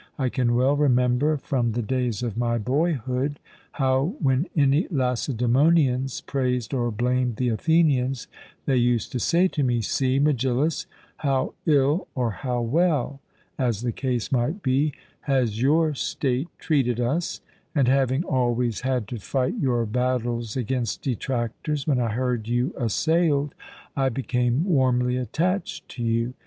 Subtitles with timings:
[0.17, 3.39] I can well remember from the days of my boyhood,
[3.73, 8.25] how, when any Lacedaemonians praised or blamed the Athenians,
[8.65, 10.87] they used to say to me, 'See, Megillus,
[11.17, 13.19] how ill or how well,'
[13.59, 17.41] as the case might be, 'has your state treated us';
[17.75, 23.53] and having always had to fight your battles against detractors when I heard you assailed,
[23.95, 26.33] I became warmly attached to you.